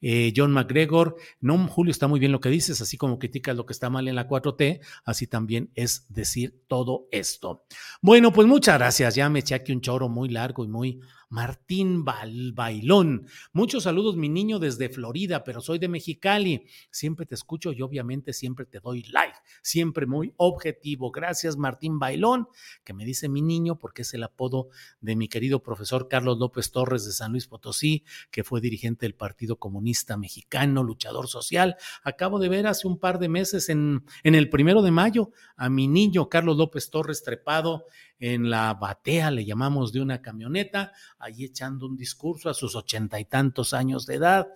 [0.00, 3.66] Eh, John McGregor, no, Julio, está muy bien lo que dices, así como criticas lo
[3.66, 7.64] que está mal en la 4T, así también es decir todo esto.
[8.00, 12.04] Bueno, pues muchas gracias, ya me eché aquí un choro muy largo y muy Martín
[12.04, 13.28] Bailón.
[13.52, 16.66] Muchos saludos, mi niño, desde Florida, pero soy de Mexicali.
[16.90, 21.12] Siempre te escucho y obviamente siempre te doy like, siempre muy objetivo.
[21.12, 22.48] Gracias, Martín Bailón,
[22.82, 26.72] que me dice mi niño porque es el apodo de mi querido profesor Carlos López
[26.72, 31.76] Torres de San Luis Potosí, que fue dirigente del Partido Comunista Mexicano, luchador social.
[32.02, 35.68] Acabo de ver hace un par de meses en, en el primero de mayo a
[35.68, 37.86] mi niño Carlos López Torres trepado
[38.18, 43.18] en la batea, le llamamos, de una camioneta, ahí echando un discurso a sus ochenta
[43.18, 44.48] y tantos años de edad.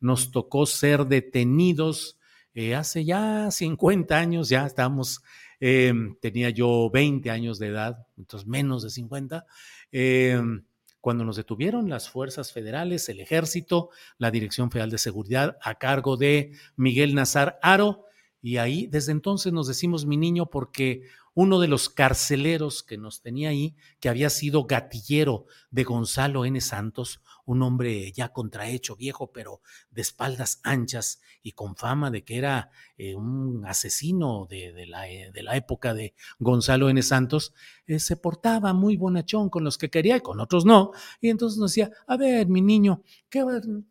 [0.00, 2.18] Nos tocó ser detenidos
[2.54, 5.22] eh, hace ya 50 años, ya estamos,
[5.60, 9.46] em, tenía yo 20 años de edad, entonces menos de 50.
[9.92, 10.64] Em,
[11.00, 16.16] cuando nos detuvieron las fuerzas federales, el ejército, la Dirección Federal de Seguridad a cargo
[16.16, 18.04] de Miguel Nazar Aro,
[18.42, 21.02] y ahí desde entonces nos decimos mi niño porque
[21.40, 26.60] uno de los carceleros que nos tenía ahí, que había sido gatillero de Gonzalo N.
[26.60, 32.36] Santos, un hombre ya contrahecho, viejo, pero de espaldas anchas y con fama de que
[32.36, 37.02] era eh, un asesino de, la, eh, de, la, época de Gonzalo N.
[37.02, 37.54] Santos,
[37.86, 40.90] eh, se portaba muy bonachón con los que quería y con otros no.
[41.22, 43.42] Y entonces nos decía, a ver, mi niño, ¿qué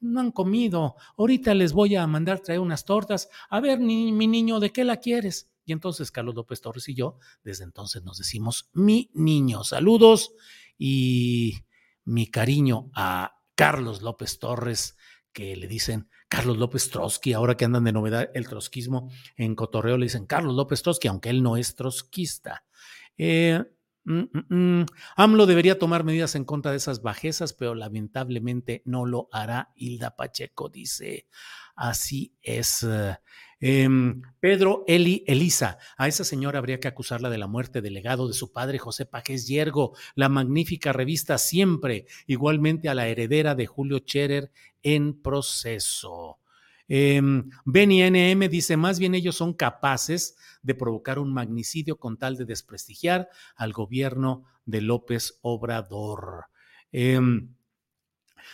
[0.01, 0.97] no han comido?
[1.17, 3.27] Ahorita les voy a mandar traer unas tortas.
[3.49, 5.48] A ver, mi niño, ¿de qué la quieres?
[5.69, 9.63] Y entonces Carlos López Torres y yo, desde entonces nos decimos mi niño.
[9.63, 10.31] Saludos
[10.79, 11.59] y
[12.05, 14.97] mi cariño a Carlos López Torres,
[15.31, 19.97] que le dicen Carlos López Trotsky, ahora que andan de novedad el trotskismo en Cotorreo,
[19.97, 22.65] le dicen Carlos López Trotsky, aunque él no es trotskista.
[23.15, 23.63] Eh,
[24.05, 24.85] mm, mm, mm.
[25.17, 29.71] AMLO debería tomar medidas en contra de esas bajezas, pero lamentablemente no lo hará.
[29.75, 31.27] Hilda Pacheco dice,
[31.75, 32.83] así es.
[33.61, 38.27] Em, Pedro Eli Elisa, a esa señora habría que acusarla de la muerte del legado
[38.27, 43.67] de su padre José Pajés Yergo, la magnífica revista Siempre, igualmente a la heredera de
[43.67, 46.39] Julio Scherer en proceso.
[46.87, 47.21] Eh,
[47.65, 52.45] Benny NM dice, más bien ellos son capaces de provocar un magnicidio con tal de
[52.45, 56.45] desprestigiar al gobierno de López Obrador.
[56.91, 57.53] Em,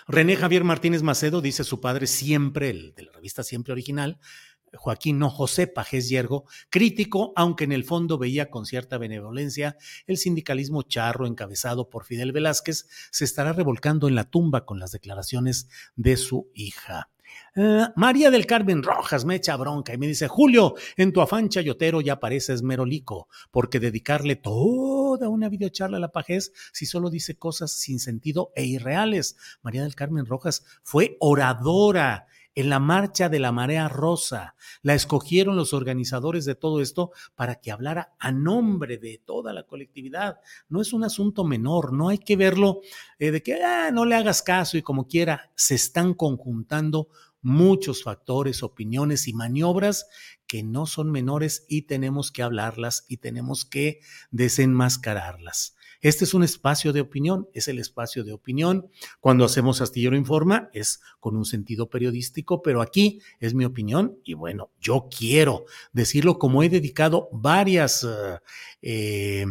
[0.08, 4.20] René Javier Martínez Macedo dice su padre siempre, el de la revista Siempre Original,
[4.78, 10.18] Joaquín no José Pajés Yergo, crítico, aunque en el fondo veía con cierta benevolencia el
[10.18, 15.68] sindicalismo charro encabezado por Fidel Velázquez, se estará revolcando en la tumba con las declaraciones
[15.96, 17.10] de su hija.
[17.56, 21.50] Eh, María del Carmen Rojas me echa bronca y me dice, Julio, en tu afán
[21.50, 27.38] chayotero ya pareces merolico, porque dedicarle toda una videocharla a la pajez si solo dice
[27.38, 29.38] cosas sin sentido e irreales.
[29.62, 34.56] María del Carmen Rojas fue oradora en la marcha de la marea rosa.
[34.82, 39.64] La escogieron los organizadores de todo esto para que hablara a nombre de toda la
[39.64, 40.40] colectividad.
[40.70, 42.82] No es un asunto menor, no hay que verlo
[43.20, 47.10] eh, de que ah, no le hagas caso y como quiera, se están conjuntando
[47.42, 50.08] muchos factores, opiniones y maniobras
[50.48, 54.00] que no son menores y tenemos que hablarlas y tenemos que
[54.32, 55.75] desenmascararlas.
[56.06, 58.92] Este es un espacio de opinión, es el espacio de opinión.
[59.20, 64.36] Cuando hacemos Astillero Informa es con un sentido periodístico, pero aquí es mi opinión y
[64.36, 68.08] bueno, yo quiero decirlo como he dedicado varias
[68.86, 69.46] eh,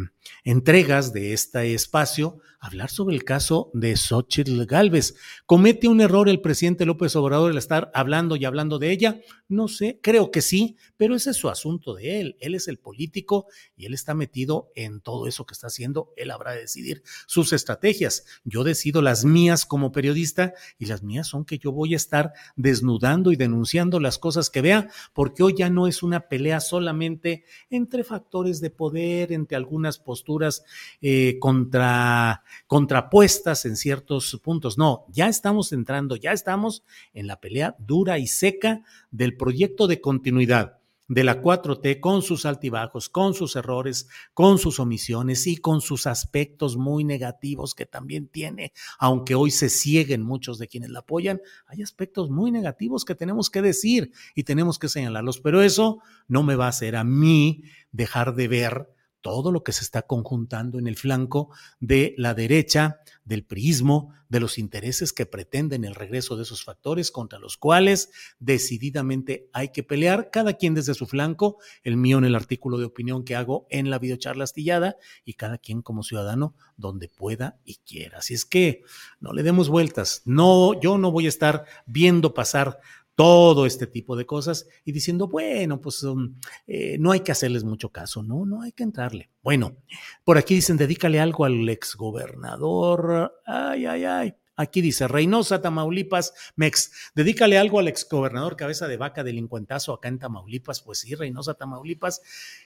[0.45, 5.15] entregas de este espacio hablar sobre el caso de Xochitl Galvez.
[5.45, 9.21] ¿Comete un error el presidente López Obrador al estar hablando y hablando de ella?
[9.47, 12.37] No sé, creo que sí, pero ese es su asunto de él.
[12.39, 13.45] Él es el político
[13.77, 16.11] y él está metido en todo eso que está haciendo.
[16.17, 18.25] Él habrá de decidir sus estrategias.
[18.43, 22.33] Yo decido las mías como periodista y las mías son que yo voy a estar
[22.55, 27.45] desnudando y denunciando las cosas que vea, porque hoy ya no es una pelea solamente
[27.69, 30.63] entre factores de poder, entre algunas posturas
[31.01, 34.77] eh, contra, contrapuestas en ciertos puntos.
[34.77, 36.83] No, ya estamos entrando, ya estamos
[37.13, 42.45] en la pelea dura y seca del proyecto de continuidad de la 4T con sus
[42.45, 48.27] altibajos, con sus errores, con sus omisiones y con sus aspectos muy negativos que también
[48.27, 53.15] tiene, aunque hoy se cieguen muchos de quienes la apoyan, hay aspectos muy negativos que
[53.15, 57.03] tenemos que decir y tenemos que señalarlos, pero eso no me va a hacer a
[57.03, 58.94] mí dejar de ver
[59.25, 61.49] todo lo que se está conjuntando en el flanco
[61.79, 67.09] de la derecha, del prismo, de los intereses que pretenden el regreso de esos factores
[67.09, 72.25] contra los cuales decididamente hay que pelear, cada quien desde su flanco, el mío en
[72.25, 76.53] el artículo de opinión que hago en la videocharla astillada y cada quien como ciudadano
[76.77, 78.19] donde pueda y quiera.
[78.19, 78.83] Así es que
[79.19, 80.21] no le demos vueltas.
[80.25, 82.79] No, yo no voy a estar viendo pasar
[83.15, 86.35] todo este tipo de cosas y diciendo, bueno, pues um,
[86.67, 89.31] eh, no hay que hacerles mucho caso, no, no hay que entrarle.
[89.41, 89.77] Bueno,
[90.23, 94.35] por aquí dicen, dedícale algo al exgobernador, ay, ay, ay.
[94.55, 100.19] Aquí dice, Reynosa, Tamaulipas, Mex, dedícale algo al exgobernador cabeza de vaca delincuentazo acá en
[100.19, 100.81] Tamaulipas.
[100.81, 102.21] Pues sí, Reynosa, Tamaulipas,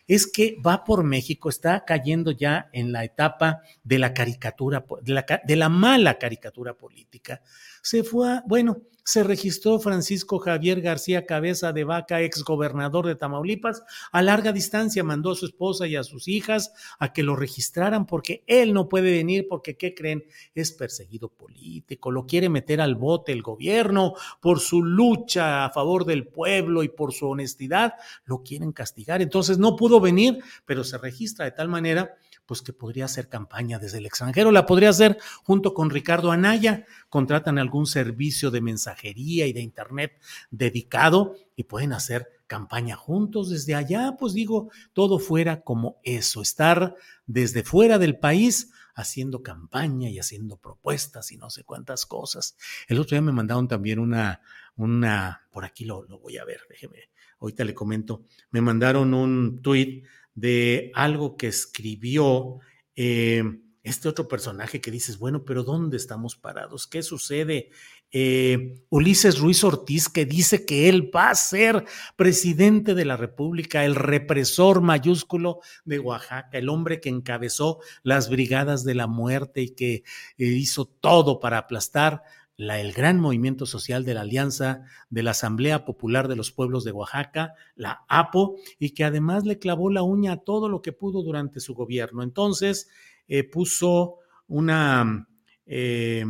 [0.08, 5.14] es que va por México, está cayendo ya en la etapa de la caricatura, de
[5.14, 7.42] la, de la mala caricatura política.
[7.82, 13.16] Se fue a, bueno, se registró Francisco Javier García Cabeza de Vaca, ex gobernador de
[13.16, 13.82] Tamaulipas,
[14.12, 18.06] a larga distancia mandó a su esposa y a sus hijas a que lo registraran
[18.06, 20.26] porque él no puede venir porque, ¿qué creen?
[20.54, 21.78] Es perseguido político,
[22.11, 26.89] lo quiere meter al bote el gobierno por su lucha a favor del pueblo y
[26.89, 27.93] por su honestidad,
[28.25, 29.21] lo quieren castigar.
[29.21, 32.15] Entonces no pudo venir, pero se registra de tal manera
[32.49, 34.51] pues que podría hacer campaña desde el extranjero.
[34.51, 36.84] La podría hacer junto con Ricardo Anaya.
[37.07, 40.19] Contratan algún servicio de mensajería y de internet
[40.49, 44.15] dedicado y pueden hacer campaña juntos desde allá.
[44.19, 46.95] Pues digo, todo fuera como eso, estar
[47.27, 52.56] desde fuera del país haciendo campaña y haciendo propuestas y no sé cuántas cosas.
[52.88, 54.41] El otro día me mandaron también una,
[54.76, 59.62] una, por aquí lo, lo voy a ver, déjeme, ahorita le comento, me mandaron un
[59.62, 62.60] tuit de algo que escribió
[62.95, 63.43] eh,
[63.84, 66.88] este otro personaje que dices, bueno, pero ¿dónde estamos parados?
[66.88, 67.72] ¿Qué sucede?
[68.12, 71.86] Eh, Ulises Ruiz Ortiz, que dice que él va a ser
[72.16, 78.84] presidente de la República, el represor mayúsculo de Oaxaca, el hombre que encabezó las brigadas
[78.84, 80.03] de la muerte y que eh,
[80.38, 82.24] hizo todo para aplastar
[82.60, 86.91] el gran movimiento social de la Alianza de la Asamblea Popular de los Pueblos de
[86.91, 91.24] Oaxaca, la APO, y que además le clavó la uña a todo lo que pudo
[91.24, 92.22] durante su gobierno.
[92.22, 92.89] Entonces,
[93.30, 94.16] eh, puso
[94.47, 95.30] una,
[95.66, 96.26] eh,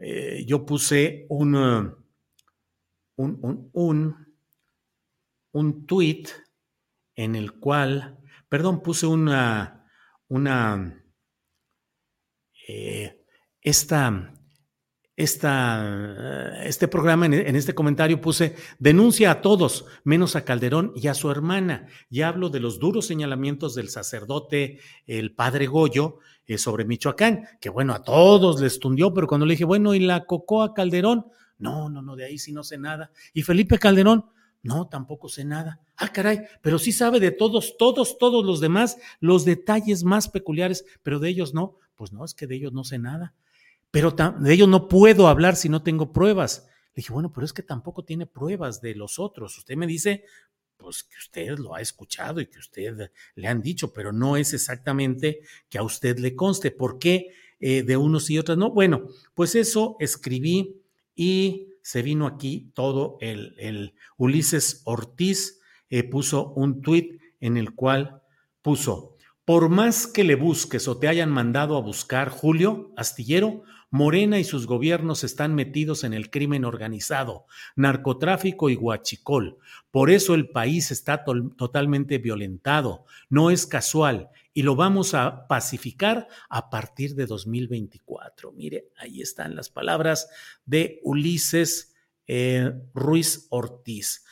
[0.00, 1.94] eh, yo puse un, un,
[3.16, 4.36] un, un,
[5.52, 6.24] un tweet
[7.16, 9.86] en el cual, perdón, puse una,
[10.28, 11.04] una,
[13.60, 14.32] esta,
[15.20, 21.14] esta, este programa, en, este comentario puse, denuncia a todos, menos a Calderón y a
[21.14, 21.86] su hermana.
[22.08, 27.68] Y hablo de los duros señalamientos del sacerdote, el padre Goyo, eh, sobre Michoacán, que
[27.68, 31.26] bueno, a todos les tundió, pero cuando le dije, bueno, ¿y la Cocoa Calderón?
[31.58, 33.10] No, no, no, de ahí sí no sé nada.
[33.34, 34.24] ¿Y Felipe Calderón?
[34.62, 35.80] No, tampoco sé nada.
[35.96, 40.86] Ah, caray, pero sí sabe de todos, todos, todos los demás, los detalles más peculiares,
[41.02, 41.76] pero de ellos no.
[41.94, 43.34] Pues no, es que de ellos no sé nada
[43.90, 46.66] pero de ello no puedo hablar si no tengo pruebas.
[46.94, 49.58] Le dije, bueno, pero es que tampoco tiene pruebas de los otros.
[49.58, 50.24] Usted me dice,
[50.76, 54.54] pues que usted lo ha escuchado y que usted le han dicho, pero no es
[54.54, 56.70] exactamente que a usted le conste.
[56.70, 58.70] ¿Por qué eh, de unos y otros no?
[58.70, 60.82] Bueno, pues eso escribí
[61.14, 67.74] y se vino aquí todo el, el Ulises Ortiz eh, puso un tuit en el
[67.74, 68.22] cual
[68.62, 74.38] puso, por más que le busques o te hayan mandado a buscar, Julio Astillero, Morena
[74.38, 79.58] y sus gobiernos están metidos en el crimen organizado, narcotráfico y huachicol.
[79.90, 83.04] Por eso el país está totalmente violentado.
[83.28, 88.52] No es casual y lo vamos a pacificar a partir de 2024.
[88.52, 90.28] Mire, ahí están las palabras
[90.64, 91.94] de Ulises
[92.28, 94.24] eh, Ruiz Ortiz.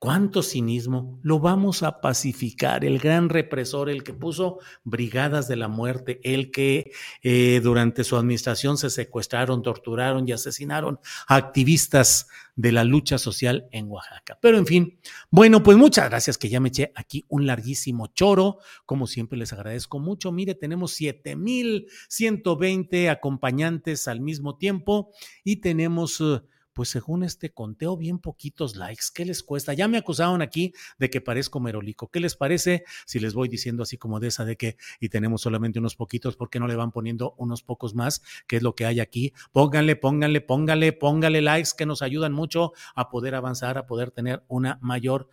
[0.00, 1.20] ¿Cuánto cinismo?
[1.22, 2.86] Lo vamos a pacificar.
[2.86, 6.92] El gran represor, el que puso brigadas de la muerte, el que
[7.22, 13.68] eh, durante su administración se secuestraron, torturaron y asesinaron a activistas de la lucha social
[13.72, 14.38] en Oaxaca.
[14.40, 14.98] Pero en fin,
[15.30, 18.56] bueno, pues muchas gracias que ya me eché aquí un larguísimo choro.
[18.86, 20.32] Como siempre les agradezco mucho.
[20.32, 25.10] Mire, tenemos 7120 acompañantes al mismo tiempo
[25.44, 26.22] y tenemos...
[26.22, 26.40] Uh,
[26.80, 29.08] pues según este conteo, bien poquitos likes.
[29.12, 29.74] ¿Qué les cuesta?
[29.74, 32.10] Ya me acusaron aquí de que parezco merolico.
[32.10, 35.42] ¿Qué les parece si les voy diciendo así como de esa de que y tenemos
[35.42, 38.22] solamente unos poquitos, ¿por qué no le van poniendo unos pocos más?
[38.46, 39.34] ¿Qué es lo que hay aquí?
[39.52, 44.42] Pónganle, pónganle, pónganle, pónganle likes que nos ayudan mucho a poder avanzar, a poder tener
[44.48, 45.28] una mayor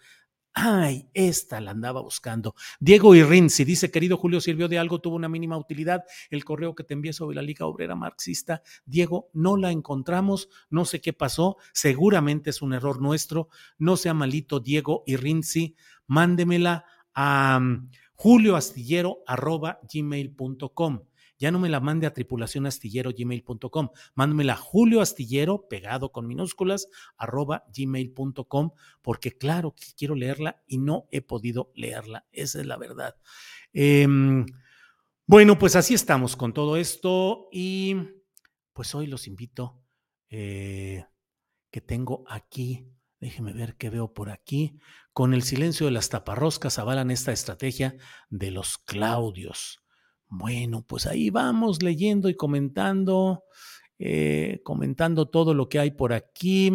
[0.59, 2.55] Ay, esta la andaba buscando.
[2.79, 3.13] Diego
[3.47, 6.03] si dice, querido Julio, sirvió de algo, tuvo una mínima utilidad.
[6.31, 10.85] El correo que te envié sobre la Liga Obrera Marxista, Diego, no la encontramos, no
[10.85, 13.49] sé qué pasó, seguramente es un error nuestro.
[13.77, 15.75] No sea malito, Diego Irrinzi,
[16.07, 21.01] mándemela a mm, julioastillero.gmail.com
[21.39, 27.65] ya no me la mande a tripulacionastillero.gmail.com, mándemela a Julio Astillero, pegado con minúsculas, arroba
[27.75, 28.71] gmail.com,
[29.01, 33.15] porque claro que quiero leerla y no he podido leerla, esa es la verdad.
[33.73, 34.45] Em,
[35.25, 37.95] bueno, pues así estamos con todo esto y
[38.73, 39.83] pues hoy los invito
[40.29, 41.05] eh,
[41.71, 42.87] que tengo aquí.
[43.19, 44.79] Déjeme ver qué veo por aquí.
[45.13, 47.97] Con el silencio de las taparroscas avalan esta estrategia
[48.29, 49.83] de los Claudios.
[50.29, 53.45] Bueno, pues ahí vamos leyendo y comentando,
[53.97, 56.71] eh, comentando todo lo que hay por aquí.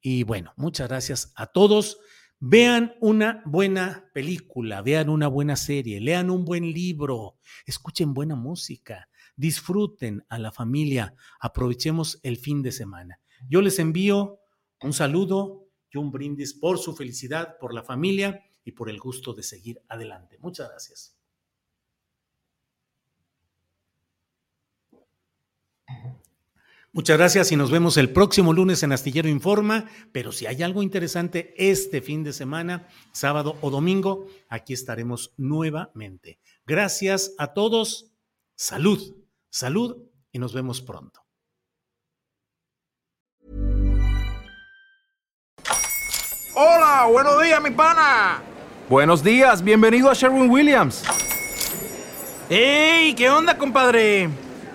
[0.00, 1.98] Y bueno, muchas gracias a todos.
[2.40, 9.08] Vean una buena película, vean una buena serie, lean un buen libro, escuchen buena música,
[9.36, 13.20] disfruten a la familia, aprovechemos el fin de semana.
[13.48, 14.40] Yo les envío
[14.82, 19.34] un saludo y un brindis por su felicidad, por la familia y por el gusto
[19.34, 20.38] de seguir adelante.
[20.40, 21.21] Muchas gracias.
[26.94, 30.82] Muchas gracias y nos vemos el próximo lunes en Astillero Informa, pero si hay algo
[30.82, 36.38] interesante este fin de semana, sábado o domingo, aquí estaremos nuevamente.
[36.66, 38.12] Gracias a todos,
[38.56, 39.16] salud,
[39.48, 41.22] salud y nos vemos pronto.
[46.54, 48.42] Hola, buenos días mi pana.
[48.90, 51.04] Buenos días, bienvenido a Sherwin Williams.
[52.50, 53.14] ¡Ey!
[53.14, 54.28] ¿Qué onda, compadre?